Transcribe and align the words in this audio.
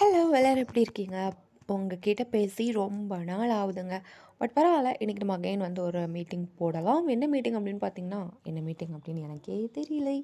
Hello 0.00 0.20
எல்லோரும் 0.36 0.62
எப்படி 0.64 0.80
இருக்கீங்க? 0.80 1.16
உங்ககிட்ட 1.66 2.24
பேசி 2.24 2.72
ரொம்ப 2.72 3.16
நாள் 3.18 3.50
ஆகுதுங்க. 3.50 3.96
பட் 4.38 4.52
பரவாயில்ல 4.54 4.90
இன்றைக்கி 5.02 5.20
நம்ம 5.22 5.34
அகைன் 5.36 5.64
வந்து 5.64 5.82
ஒரு 5.82 6.00
மீட்டிங் 6.08 6.46
போடலாம். 6.60 7.08
என்ன 7.08 7.26
மீட்டிங் 7.26 7.56
அப்படின்னு 7.56 7.82
பார்த்தீங்கன்னா 7.84 8.20
என்ன 8.42 8.60
மீட்டிங் 8.60 8.94
அப்படின்னு 8.96 9.20
எனக்கே 9.22 9.70
தெரியலை. 9.78 10.16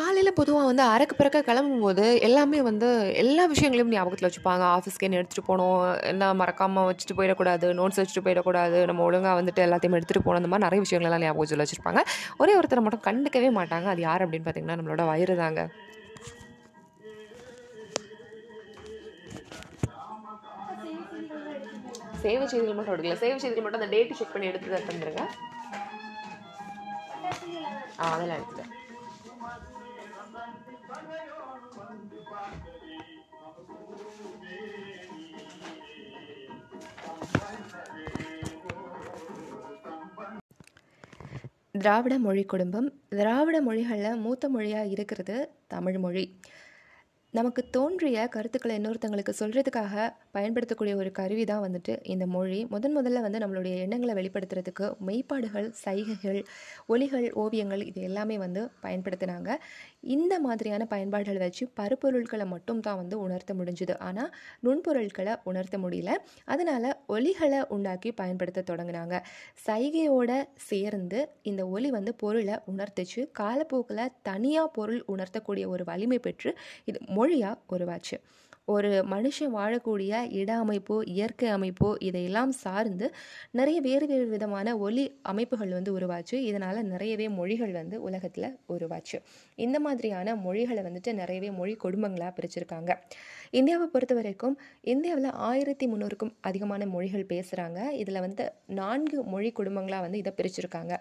காலையில் 0.00 0.32
பொதுவாக 0.32 0.66
வந்து 0.66 0.82
அறக்கு 0.82 1.16
பிறக்க 1.16 1.44
கிளம்பும்போது 1.50 2.20
எல்லாமே 2.20 2.62
வந்து 2.62 3.12
எல்லா 3.14 3.46
விஷயங்களையும் 3.46 3.94
ஞாபகத்தில் 3.94 4.30
வச்சுப்பாங்க. 4.30 4.64
ஆஃபீஸ்க்கு 4.74 5.08
என்ன 5.08 5.22
எடுத்துகிட்டு 5.22 5.48
போகணும் 5.50 6.02
என்ன 6.02 6.34
மறக்காமல் 6.34 6.88
வச்சுட்டு 6.90 7.18
போயிடக்கூடாது 7.20 7.72
நோட்ஸ் 7.80 8.02
வச்சுட்டு 8.02 8.26
போயிடக்கூடாது 8.26 8.84
நம்ம 8.84 9.02
ஒழுங்காக 9.02 9.42
வந்துட்டு 9.42 9.66
எல்லாத்தையும் 9.68 9.98
எடுத்துகிட்டு 10.00 10.26
போகணும். 10.28 10.42
அந்த 10.42 10.52
மாதிரி 10.54 10.66
நிறைய 10.68 10.82
விஷயங்கள்லாம் 10.86 11.26
ஞாபகம் 11.28 11.52
சொல்லி 11.54 11.66
வச்சுருப்பாங்க. 11.66 12.02
ஒரே 12.36 12.58
ஒருத்தரை 12.60 12.84
மட்டும் 12.88 13.06
கண்டுக்கவே 13.08 13.50
மாட்டாங்க. 13.60 13.84
அது 13.84 14.00
யார் 14.10 14.28
அப்படின்னு 14.28 14.48
பார்த்தீங்கன்னா 14.48 14.78
நம்மளோட 14.80 15.04
வயிறு 15.06 15.36
தாங்க. 15.36 15.70
சேவை 22.22 22.46
செய்திகள் 22.46 22.78
மட்டும் 22.78 22.94
எடுக்கல. 22.94 23.16
சேவை 23.24 23.38
செய்திகள் 23.38 23.66
மட்டும் 23.66 23.82
அந்த 23.82 23.96
டேட்டு 23.96 24.18
செக் 24.20 24.32
பண்ணி 24.32 24.50
எடுத்து 24.52 24.86
தந்துருங்க. 24.90 25.24
ஆ 28.00 28.12
அதெல்லாம் 28.14 28.38
எடுத்துட்டேன். 28.38 28.72
திராவிட 41.84 42.14
மொழி 42.24 42.42
குடும்பம். 42.44 42.88
திராவிட 43.08 43.56
மொழிகளில் 43.60 44.20
மூத்த 44.24 44.48
மொழியாக 44.48 44.92
இருக்கிறது 44.94 45.36
தமிழ் 45.72 45.98
மொழி. 46.04 46.24
நமக்கு 47.34 47.62
தோன்றிய 47.74 48.16
கருத்துக்களை 48.34 48.74
இன்னொருத்தங்களுக்கு 48.78 49.32
சொல்கிறதுக்காக 49.38 49.94
பயன்படுத்தக்கூடிய 50.36 50.92
ஒரு 50.96 51.10
கருவி 51.16 51.44
தான் 51.50 51.62
வந்துட்டு 51.64 51.94
இந்த 52.12 52.24
மொழி. 52.34 52.58
முதன் 52.72 52.94
முதல்ல 52.96 53.22
வந்து 53.24 53.38
நம்மளுடைய 53.42 53.74
எண்ணங்களை 53.84 54.14
வெளிப்படுத்துறதுக்கு 54.18 54.86
மெய்ப்பாடுகள் 55.08 55.66
சைகைகள் 55.80 56.38
ஒலிகள் 56.94 57.26
ஓவியங்கள் 57.44 57.82
இது 57.86 58.00
எல்லாமே 58.08 58.36
வந்து 58.44 58.62
பயன்படுத்தினாங்க. 58.84 59.48
இந்த 60.16 60.36
மாதிரியான 60.44 60.86
பயன்பாடுகளை 60.92 61.40
வச்சு 61.44 61.66
பருப்பொருட்களை 61.80 62.46
மட்டும் 62.52 62.80
தான் 62.80 62.98
வந்து 63.00 63.18
உணர்த்த 63.24 63.54
முடிஞ்சுது. 63.60 63.96
ஆனால் 64.08 64.30
நுண்பொருட்களை 64.66 65.34
உணர்த்த 65.52 65.78
முடியல. 65.78 66.14
அதனால் 66.46 66.88
ஒலிகளை 67.16 67.60
உண்டாக்கி 67.78 68.12
பயன்படுத்த 68.22 68.64
தொடங்கினாங்க. 68.70 69.14
சைகையோட 69.66 70.30
சேர்ந்து 70.70 71.18
இந்த 71.52 71.64
ஒலி 71.74 71.90
வந்து 71.98 72.14
பொருளை 72.24 72.58
உணர்த்துச்சு. 72.74 73.20
காலப்போக்கில் 73.42 74.04
தனியாக 74.30 74.74
பொருள் 74.78 75.02
உணர்த்தக்கூடிய 75.16 75.66
ஒரு 75.74 75.84
வலிமை 75.92 76.20
பெற்று 76.28 76.52
இது 76.90 76.98
மொழியாக 77.24 77.60
உருவாச்சு. 77.76 78.18
ஒரு 78.72 78.90
மனுஷன் 79.10 79.50
வாழக்கூடிய 79.54 80.12
இட 80.32 80.50
அமைப்போ 80.64 80.94
இயற்கை 81.14 81.48
அமைப்போ 81.54 81.88
இதையெல்லாம் 81.98 82.52
சார்ந்து 82.52 83.06
நிறைய 83.50 83.78
வேறு 83.80 84.06
வேறு 84.06 84.26
விதமான 84.26 84.76
ஒலி 84.78 85.04
அமைப்புகள் 85.22 85.68
வந்து 85.68 85.90
உருவாச்சு. 85.98 86.36
இதனால் 86.50 86.80
நிறையவே 86.84 87.26
மொழிகள் 87.28 87.72
வந்து 87.72 87.96
உலகத்தில் 88.02 88.48
உருவாச்சு. 88.68 89.18
இந்த 89.66 89.80
மாதிரியான 89.80 90.36
மொழிகளை 90.46 90.82
வந்துட்டு 90.82 91.12
நிறையவே 91.12 91.50
மொழி 91.50 91.74
குடும்பங்களாக 91.84 92.32
பிரிச்சிருக்காங்க. 92.38 92.90
இந்தியாவை 93.50 93.86
பொறுத்த 93.86 94.14
வரைக்கும் 94.14 94.56
இந்தியாவில் 94.82 95.30
ஆயிரத்தி 95.48 95.86
முந்நூறுக்கும் 95.86 96.32
அதிகமான 96.40 96.86
மொழிகள் 96.86 97.30
பேசுகிறாங்க 97.34 97.90
இதில் 98.02 98.20
வந்து 98.20 98.46
நான்கு 98.80 99.18
மொழி 99.24 99.52
குடும்பங்களாக 99.60 100.04
வந்து 100.06 100.18
இதை 100.18 100.32
பிரிச்சிருக்காங்க. 100.40 100.94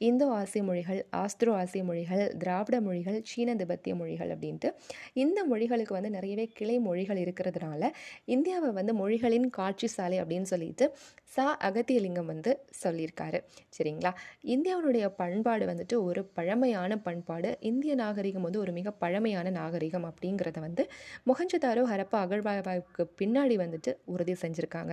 இந்தோ 0.00 0.26
ஆசிய 0.32 0.62
மொழிகள் 0.62 1.00
ஆஸ்திரோ 1.16 1.52
ஆசிய 1.54 1.82
மொழிகள் 1.84 2.22
திராவிட 2.38 2.76
மொழிகள் 2.80 3.18
சீன 3.22 3.54
திபெத்திய 3.54 3.94
மொழிகள் 3.94 4.30
அப்படின்ட்டு 4.30 4.70
இந்த 5.14 5.38
மொழிகளுக்கு 5.44 5.92
வந்து 5.92 6.10
நிறையவே 6.10 6.46
கிளை 6.54 6.78
மொழிகள் 6.78 7.16
இருக்கிறதுனால 7.16 7.90
இந்தியாவை 8.26 8.70
வந்து 8.72 8.94
மொழிகளின் 8.94 9.48
காட்சி 9.50 9.88
சாலை 9.88 10.18
அப்படின்னு 10.20 10.42
சொல்லிட்டு 10.44 10.86
சா 11.34 11.44
அகத்தியலிங்கம் 11.68 12.30
வந்து 12.32 12.50
சொல்லியிருக்காரு. 12.82 13.38
சரிங்களா? 13.76 14.10
இந்தியாவுடைய 14.44 15.06
பண்பாடு 15.16 15.64
வந்துட்டு 15.66 15.96
ஒரு 16.02 16.20
பழமையான 16.24 16.98
பண்பாடு. 16.98 17.50
இந்திய 17.60 17.94
நாகரிகம் 17.94 18.42
வந்து 18.42 18.58
ஒரு 18.58 18.72
மிக 18.72 18.90
பழமையான 19.02 19.50
நாகரிகம் 19.50 20.06
அப்படிங்கிறத 20.10 20.60
வந்து 20.60 20.82
மொஹஞ்சதாரோ 21.26 21.84
ஹரப்பா 21.92 22.18
அகழ்வாய்வுக்கு 22.24 23.04
பின்னாடி 23.20 23.56
வந்துட்டு 23.64 23.92
உறுதி 24.04 24.36
செஞ்சுருக்காங்க. 24.42 24.92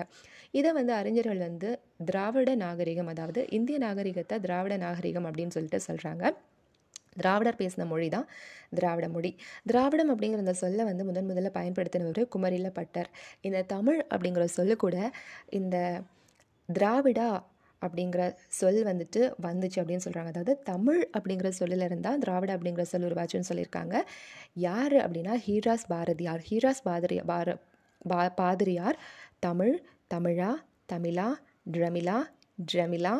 இதை 0.52 0.72
வந்து 0.72 0.94
அறிஞர்கள் 0.94 1.42
வந்து 1.48 1.72
திராவிட 2.06 2.56
நாகரிகம் 2.56 3.08
அதாவது 3.08 3.44
இந்திய 3.50 3.78
நாகரிகத்தை 3.78 4.38
திராவிட 4.40 4.78
நாகரிகம் 4.78 5.28
அப்படின்னு 5.30 5.56
சொல்லிட்டு 5.58 5.82
சொல்கிறாங்க 5.88 6.26
திராவிடர் 7.22 7.60
பேசின 7.60 7.86
மொழி 7.86 8.10
தான் 8.10 8.28
திராவிட 8.76 9.06
மொழி. 9.10 9.32
திராவிடம் 9.68 10.12
அப்படிங்கிற 10.14 10.44
அந்த 10.46 10.54
சொல்லை 10.54 10.84
வந்து 10.86 11.04
முதன் 11.06 11.30
முதல்ல 11.30 11.50
பயன்படுத்தினவர் 11.58 12.22
குமரில 12.36 12.70
பட்டர். 12.70 13.10
இந்த 13.42 13.62
தமிழ் 13.74 14.00
அப்படிங்கிற 14.10 14.46
சொல்லு 14.58 14.76
கூட 14.76 14.98
இந்த 15.60 15.78
திராவிடா 16.78 17.30
அப்படிங்கிற 17.82 18.24
சொல் 18.58 18.80
வந்துட்டு 18.90 19.22
வந்துச்சு 19.46 19.78
அப்படின்னு 19.82 20.06
சொல்கிறாங்க 20.06 20.32
அதாவது 20.34 20.54
தமிழ் 20.72 21.02
அப்படிங்கிற 21.18 21.50
சொல்லில் 21.60 21.86
இருந்தால் 21.88 22.20
திராவிட 22.24 22.52
அப்படிங்கிற 22.58 22.84
சொல் 22.92 23.08
உருவாச்சுன்னு 23.08 23.50
சொல்லியிருக்காங்க. 23.50 23.96
யார் 24.68 24.96
அப்படின்னா 25.04 25.36
ஹீராஸ் 25.46 25.88
பாரதியார். 25.94 26.44
ஹீராஸ் 26.50 26.84
பாதிரி 26.90 27.18
பார 27.32 27.56
பா 28.12 28.20
பாதிரியார் 28.42 29.00
தமிழ் 29.46 29.74
தமிழா 30.14 30.52
தமிழா 30.94 31.28
ட்ரமிலா 31.74 32.18
ட்ரமிலா 32.72 33.16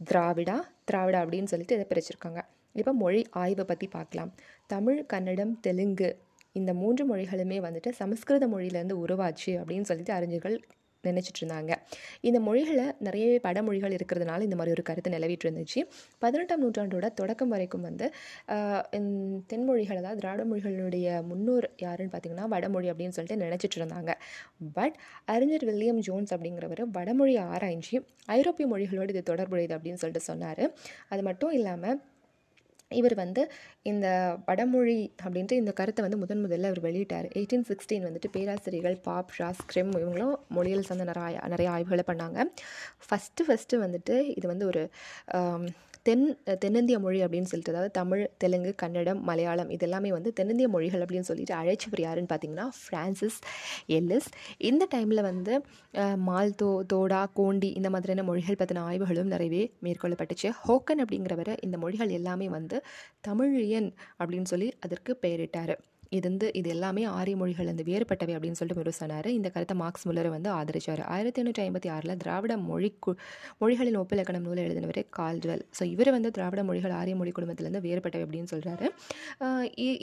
திராவிடா 0.00 0.56
திராவிடா 0.90 1.18
அப்படின்னு 1.24 1.50
சொல்லிட்டு 1.52 1.76
இதை 1.78 1.86
பிரிச்சிருக்காங்க. 1.90 2.40
இப்போ 2.74 2.92
மொழி 3.02 3.20
ஆய்வை 3.42 3.64
பற்றி 3.70 3.86
பார்க்கலாம். 3.94 4.30
தமிழ் 4.72 4.98
கன்னடம் 5.12 5.54
தெலுங்கு 5.66 6.10
இந்த 6.58 6.70
மூன்று 6.82 7.02
மொழிகளுமே 7.10 7.58
வந்துட்டு 7.64 7.90
சமஸ்கிருத 8.00 8.46
மொழியிலேருந்து 8.52 8.96
உருவாச்சு 9.04 9.52
அப்படின்னு 9.60 9.88
சொல்லிட்டு 9.90 10.14
அறிஞர்கள் 10.18 10.56
நினச்சிட்டு 11.08 11.40
இருந்தாங்க 11.40 11.72
இந்த 12.28 12.38
மொழிகளில் 12.46 12.94
நிறையவே 13.06 13.38
படமொழிகள் 13.46 13.94
இருக்கிறதுனால 13.98 14.46
இந்த 14.48 14.56
மாதிரி 14.58 14.74
ஒரு 14.76 14.84
கருத்து 14.88 15.14
நிலவிட்டு 15.16 15.46
இருந்துச்சு. 15.46 15.80
பதினெட்டாம் 16.24 16.62
நூற்றாண்டோட 16.64 17.08
தொடக்கம் 17.20 17.52
வரைக்கும் 17.54 17.86
வந்து 17.88 18.06
தென்மொழிகள் 19.52 20.00
அதாவது 20.02 20.20
திராவிட 20.20 20.44
மொழிகளுடைய 20.50 21.08
முன்னோர் 21.30 21.68
யாருன்னு 21.84 22.12
பார்த்தீங்கன்னா 22.14 22.48
வடமொழி 22.54 22.90
அப்படின்னு 22.92 23.16
சொல்லிட்டு 23.18 23.42
நினச்சிட்டு 23.44 23.78
இருந்தாங்க 23.80 24.12
பட் 24.78 24.96
அறிஞர் 25.34 25.66
வில்லியம் 25.70 26.02
ஜோன்ஸ் 26.08 26.34
அப்படிங்கிறவர் 26.36 26.84
வடமொழி 26.98 27.36
ஆராய்ஞ்சி 27.50 27.96
ஐரோப்பிய 28.38 28.66
மொழிகளோடு 28.72 29.12
இது 29.14 29.22
தொடர்புடையது 29.32 29.76
அப்படின்னு 29.76 30.00
சொல்லிட்டு 30.02 30.28
சொன்னார். 30.30 30.64
அது 31.08 31.22
மட்டும் 31.28 31.52
இல்லாமல் 31.58 31.98
இவர் 32.90 33.14
வந்து 33.14 33.42
இந்த 33.82 34.06
வடமொழி 34.46 34.98
அப்படின்ட்டு 35.24 35.58
இந்த 35.62 35.72
கருத்தை 35.72 36.02
வந்து 36.04 36.18
முதன் 36.18 36.44
முதல்ல 36.46 36.70
அவர் 36.70 36.82
வெளியிட்டார். 36.82 37.26
எயிட்டீன் 37.38 37.66
சிக்ஸ்டீன் 37.70 38.06
வந்துட்டு 38.08 38.30
பேராசிரியர்கள் 38.32 38.96
பாப் 39.02 39.34
ஷாஸ் 39.38 39.62
கிரெம் 39.72 39.92
இவங்களும் 40.00 40.34
மொழியல் 40.48 40.86
சார்ந்த 40.88 41.06
நிறைய 41.12 41.40
நிறைய 41.54 41.70
ஆய்வுகளை 41.70 42.04
பண்ணாங்க. 42.06 42.38
ஃபஸ்ட்டு 43.06 43.46
ஃபஸ்ட்டு 43.48 43.82
வந்துட்டு 43.86 44.16
இது 44.38 44.46
வந்து 44.48 44.66
ஒரு 44.66 44.84
தென் 46.06 46.24
தென்னிந்திய 46.62 46.96
மொழி 47.04 47.18
அப்படின்னு 47.24 47.48
சொல்லிட்டு 47.50 47.72
அதாவது 47.72 47.90
தமிழ் 47.98 48.22
தெலுங்கு 48.42 48.70
கன்னடம் 48.82 49.20
மலையாளம் 49.28 49.70
இது 49.74 49.84
எல்லாமே 49.86 50.10
வந்து 50.16 50.30
தென்னிந்திய 50.38 50.68
மொழிகள் 50.74 51.02
அப்படின்னு 51.04 51.28
சொல்லிட்டு 51.30 51.54
அழைச்சவர் 51.58 52.02
யாருன்னு 52.04 52.30
பார்த்தீங்கன்னா 52.32 52.66
ஃப்ரான்சிஸ் 52.78 53.38
எல்லிஸ். 53.98 54.28
இந்த 54.70 54.86
டைமில் 54.94 55.22
வந்து 55.30 55.54
மால்தோ 56.28 56.70
தோடா 56.92 57.20
கோண்டி 57.38 57.70
இந்த 57.80 57.90
மாதிரியான 57.96 58.24
மொழிகள் 58.30 58.60
பற்றின 58.62 58.84
ஆய்வுகளும் 58.90 59.32
நிறையவே 59.34 59.62
மேற்கொள்ளப்பட்டுச்சு. 59.86 60.50
ஹோக்கன் 60.66 61.02
அப்படிங்கிறவர் 61.04 61.52
இந்த 61.66 61.78
மொழிகள் 61.84 62.16
எல்லாமே 62.20 62.48
வந்து 62.58 62.78
தமிழியன் 63.28 63.90
அப்படின்னு 64.20 64.50
சொல்லி 64.54 64.70
அதற்கு 64.86 65.12
பெயரிட்டார். 65.24 65.74
இது 66.16 66.24
வந்து 66.28 66.46
இது 66.58 66.68
எல்லாமே 66.74 67.02
ஆரிய 67.16 67.34
மொழிகள் 67.40 67.68
வந்து 67.70 67.84
வேறுபட்டவை 67.88 68.32
அப்படின்னு 68.36 68.58
சொல்லிட்டு 68.60 68.82
ஒரு 68.84 68.92
சொன்னார். 69.00 69.28
இந்த 69.38 69.48
கருத்தை 69.54 69.74
மார்க்ஸ் 69.82 70.06
முல்லரை 70.08 70.30
வந்து 70.34 70.48
ஆதரிச்சார். 70.58 71.02
ஆயிரத்தி 71.14 71.40
எண்ணூற்றி 71.42 71.62
ஐம்பத்தி 71.64 71.88
ஆறில் 71.96 72.14
திராவிட 72.22 72.54
மொழி 72.70 72.90
கு 73.04 73.12
மொழிகளின் 73.60 73.98
ஒப்பிலக்கணம் 74.00 74.44
நூலை 74.46 74.62
எழுதினவர் 74.68 75.00
கால்டுவெல் 75.18 75.62
ஸோ 75.78 75.82
இவர் 75.94 76.10
வந்து 76.16 76.30
திராவிட 76.38 76.62
மொழிகள் 76.70 76.94
ஆரிய 77.00 77.16
மொழி 77.20 77.32
குடும்பத்திலேருந்து 77.36 77.82
வேறுபட்டவை 77.86 78.24
அப்படின்னு 78.26 78.50
சொல்கிறாரு 78.54 78.88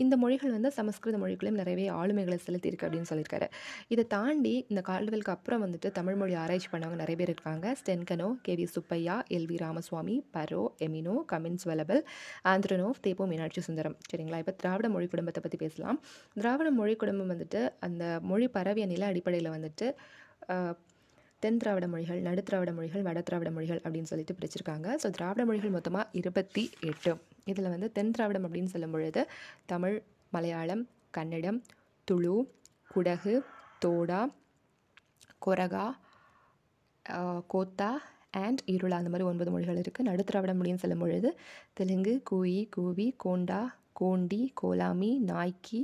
இந்த 0.04 0.16
மொழிகள் 0.24 0.54
வந்து 0.58 0.72
சமஸ்கிருத 0.78 1.18
மொழிகளையும் 1.24 1.60
நிறையவே 1.62 1.88
ஆளுமைகளை 2.00 2.38
செலுத்தியிருக்கு 2.46 2.88
அப்படின்னு 2.88 3.10
சொல்லியிருக்காரு. 3.12 3.50
இதை 3.94 4.06
தாண்டி 4.16 4.54
இந்த 4.72 4.82
கால்டுவெலுக்கு 4.90 5.34
அப்புறம் 5.36 5.64
வந்துட்டு 5.66 5.92
தமிழ் 6.00 6.18
மொழி 6.22 6.34
ஆராய்ச்சி 6.44 6.72
பண்ணவங்க 6.74 7.00
நிறைய 7.04 7.18
பேர் 7.22 7.34
இருக்காங்க. 7.34 7.66
Sten Konow 7.82 8.30
K 8.48 8.56
V 8.62 8.66
Subbaiah 8.76 9.18
L 9.38 9.48
V 9.52 9.60
Ramaswamy 9.66 10.18
Burrow 10.38 10.64
Emeneau 10.88 11.18
Kamil 11.34 11.68
Zvelebil 11.72 12.02
Andronov 12.54 13.04
தேப்போ 13.08 13.28
Meenakshi 13.34 13.64
Sundaram. 13.70 13.98
சரிங்களா? 14.12 14.42
இப்போ 14.46 14.56
திராவிட 14.64 14.90
மொழி 14.96 15.08
குடும்பத்தை 15.14 15.44
பற்றி 15.46 15.60
பேசலாம். 15.66 15.97
திராவிட 16.42 16.70
மொழி 16.80 16.94
குடும்பம் 17.04 17.32
வந்துட்டு 17.34 17.62
அந்த 17.88 18.04
மொழி 18.32 18.48
பரவிய 18.58 18.86
நில 18.94 19.06
அடிப்படையில் 19.12 19.56
வந்துட்டு 19.56 19.88
தென் 21.44 21.60
திராவிட 21.62 21.86
மொழிகள் 21.94 22.20
நடு 22.28 22.42
திராவிட 22.46 22.72
மொழிகள் 22.78 23.04
வட 23.08 23.20
திராவிட 23.26 23.50
மொழிகள் 23.56 23.82
அப்படின்னு 23.84 24.10
சொல்லிட்டு 24.12 24.36
பிரிச்சிருக்காங்க. 24.38 24.88
ஸோ 25.02 25.08
திராவிட 25.18 25.42
மொழிகள் 25.50 25.74
மொத்தமாக 25.76 26.10
இருபத்தி 26.20 26.64
எட்டு. 26.90 27.12
இதில் 27.52 27.72
வந்து 27.74 27.88
தென் 27.98 28.14
திராவிடம் 28.16 28.46
அப்படின்னு 28.48 28.72
சொல்லும் 28.74 28.94
பொழுது 28.96 29.22
தமிழ் 29.72 29.98
மலையாளம் 30.36 30.84
கன்னடம் 31.18 31.60
துளு 32.08 32.36
குடகு 32.94 33.36
தோடா 33.84 34.22
கொரகா 35.46 35.86
கோத்தா 37.54 37.92
அண்ட் 38.46 38.62
இருளா. 38.74 38.98
அந்த 39.02 39.12
மாதிரி 39.12 39.28
ஒன்பது 39.32 39.52
மொழிகள் 39.54 39.82
இருக்குது 39.84 40.08
நடுத்திராவிட 40.10 40.54
மொழின்னு 40.60 40.84
சொல்லும் 40.84 41.04
பொழுது 41.04 41.30
தெலுங்கு 41.80 42.14
கூயி 42.32 42.60
கூவி 42.76 43.08
கோண்டா 43.26 43.62
கோண்டி 43.98 44.42
கோலாமி 44.62 45.12
நாய்க்கி 45.30 45.80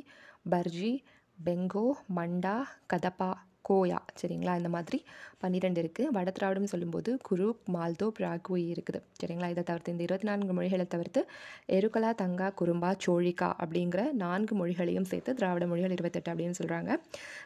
பர்ஜி 0.49 0.93
பெங்கோ 1.37 1.85
மண்டா 2.15 2.55
கதப்பா. 2.89 3.31
கோயா 3.69 3.99
சரிங்களா? 4.21 4.53
இந்த 4.61 4.69
மாதிரி 4.69 4.97
பன்னிரெண்டு 5.41 5.79
இருக்குது 5.83 6.11
வட 6.15 6.29
திராவிடம் 6.31 6.69
சொல்லும்போது 6.71 7.11
குரூப் 7.29 7.61
மால்தோ 7.75 8.05
பிராக்வி 8.19 8.61
இருக்குது. 8.73 8.99
சரிங்களா? 9.21 9.47
இதை 9.53 9.63
தவிர்த்து 9.69 9.93
இந்த 9.93 10.03
இருபத்தி 10.03 10.27
நான்கு 10.29 10.53
மொழிகளை 10.57 10.85
தவிர்த்து 10.93 11.21
எருக்கலா 11.77 12.09
தங்கா 12.21 12.47
குறும்பா 12.59 12.89
சோழிகா 13.05 13.49
அப்படிங்கிற 13.63 14.03
நான்கு 14.23 14.53
மொழிகளையும் 14.61 15.07
சேர்த்து 15.11 15.33
திராவிட 15.39 15.65
மொழிகள் 15.71 15.95
இருபத்தெட்டு 15.97 16.31
அப்படின்னு 16.33 16.57
சொல்கிறாங்க 16.59 16.91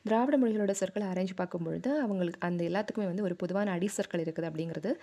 திராவிட 0.08 0.38
மொழிகளோட 0.44 0.76
சொற்களை 0.82 1.08
அரேஞ்ச் 1.08 1.34
பார்க்கும்பொழுது 1.42 1.90
அவங்களுக்கு 2.04 2.42
அந்த 2.50 2.64
எல்லாத்துக்குமே 2.70 3.08
வந்து 3.12 3.26
ஒரு 3.30 3.36
பொதுவான 3.36 3.72
அடி 3.78 3.90
சொற்கள் 3.98 4.24
இருக்குது 4.26 4.50
அப்படிங்கிறது 4.50 4.94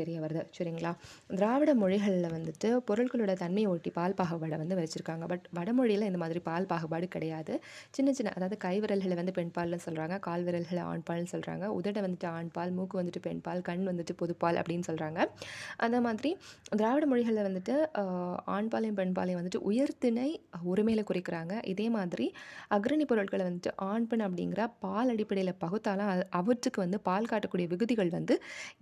தெரிய 0.00 0.18
வருது. 0.24 0.42
சரிங்களா? 0.58 0.92
திராவிட 1.36 1.74
மொழிகளில் 1.74 2.30
வந்துட்டு 2.36 2.70
பொருட்களோட 2.90 3.34
தன்மையை 3.44 3.70
ஒட்டி 3.72 3.92
பால் 3.98 4.18
பாகுபாடை 4.20 4.58
வந்து 4.64 4.78
வச்சுருக்காங்க. 4.82 5.26
பட் 5.32 5.46
வடமொழியில் 5.60 6.08
இந்த 6.10 6.18
மாதிரி 6.24 6.42
பால் 6.50 6.70
பாகுபாடு 6.74 7.08
கிடையாது. 7.16 7.54
சின்ன 7.90 8.12
சின்ன 8.12 8.32
அதாவது 8.36 8.56
கை 8.66 8.76
விரல்களை 8.80 9.16
வந்து 9.22 9.36
பெண்பால்னு 9.40 9.80
சொல்கிறாங்க 9.88 10.18
கால் 10.28 10.46
விரல்களை 10.64 10.82
ஆண்பால்னு 10.90 11.30
சொல்கிறாங்க 11.32 11.64
உதடை 11.76 12.00
வந்துட்டு 12.02 12.28
ஆண்பால் 12.32 12.72
மூக்கு 12.72 12.96
வந்துட்டு 13.00 13.20
பெண்பால் 13.20 13.62
கண் 13.62 13.84
வந்துட்டு 13.88 14.14
பொதுப்பால் 14.18 14.58
அப்படின்னு 14.60 14.86
சொல்கிறாங்க 14.86 15.18
அந்த 15.76 15.98
மாதிரி 16.00 16.30
திராவிட 16.76 17.06
மொழிகளில் 17.06 17.46
வந்துட்டு 17.46 17.74
ஆண்பாலையும் 18.56 18.98
பெண்பாலையும் 18.98 19.40
வந்துட்டு 19.40 19.60
உயர்த்திணை 19.62 20.28
உரிமையில் 20.72 21.08
குறிக்கிறாங்க. 21.10 21.52
இதே 21.64 21.86
மாதிரி 21.88 22.26
அக்ரணி 22.70 23.04
பொருட்களை 23.04 23.44
வந்துட்டு 23.46 23.72
ஆண் 23.88 24.06
பெண் 24.06 24.20
அப்படிங்கிற 24.20 24.62
பால் 24.80 25.08
அடிப்படையில் 25.08 25.54
பகுத்தாலும் 25.60 26.10
அது- 26.12 26.28
அவற்றுக்கு 26.32 26.80
வந்து 26.80 27.00
பால் 27.00 27.30
காட்டக்கூடிய 27.30 27.66
விகுதிகள் 27.68 28.10
வந்து 28.10 28.34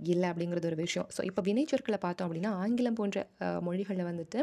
இல்லை 0.07 0.27
அப்படிங்கிறது 0.31 0.67
ஒரு 0.67 0.77
விஷயம். 0.77 1.09
ஸோ 1.17 1.21
இப்போ 1.25 1.43
வினைச்சொற்களை 1.43 1.99
பார்த்தோம் 1.99 2.27
அப்படின்னா 2.27 2.53
ஆங்கிலம் 2.63 2.95
போன்ற 2.95 3.19
மொழிகளில் 3.61 4.09
வந்துட்டு 4.11 4.39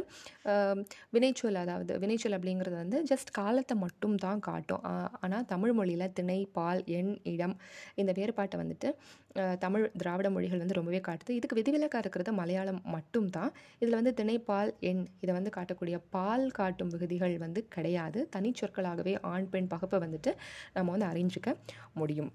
வினைச்சொல் 1.13 1.61
அதாவது 1.63 1.93
வினைச்சொல் 1.99 2.37
அப்படிங்கிறது 2.37 2.75
வந்து 2.75 2.97
ஜஸ்ட் 3.09 3.31
காலத்தை 3.31 3.75
மட்டும் 3.77 4.15
தான் 4.17 4.39
காட்டும் 4.39 4.83
ஆனால் 5.19 5.45
தமிழ் 5.45 5.73
மொழியில் 5.73 6.13
திணை 6.13 6.39
பால் 6.53 6.81
எண் 6.97 7.11
இடம். 7.33 7.55
இந்த 8.01 8.11
வேறுபாட்டை 8.19 8.57
வந்துட்டு 8.61 8.89
தமிழ் 9.63 9.85
திராவிட 10.01 10.27
மொழிகள் 10.35 10.61
வந்து 10.63 10.77
ரொம்பவே 10.79 11.01
காட்டுது. 11.07 11.35
இதுக்கு 11.39 11.59
விதிவிலக்காக 11.59 12.03
இருக்கிறது 12.03 12.33
மலையாளம் 12.39 12.81
மட்டும் 12.95 13.29
தான் 13.37 13.51
இதில் 13.81 13.99
வந்து 13.99 14.13
திணைப்பால் 14.21 14.71
எண் 14.89 15.03
இதை 15.23 15.31
வந்து 15.39 15.53
காட்டக்கூடிய 15.57 15.99
பால் 16.15 16.47
காட்டும் 16.59 16.91
விகுதிகள் 16.95 17.37
வந்து 17.45 17.63
கிடையாது. 17.77 18.19
தனிச்சொற்களாகவே 18.35 19.15
ஆண் 19.33 19.49
பெண் 19.53 19.71
பகுப்பை 19.75 19.99
வந்துட்டு 20.05 20.33
நம்ம 20.77 20.91
வந்து 20.95 21.09
அறிஞ்சிக்க 21.11 21.49
முடியும். 22.01 22.31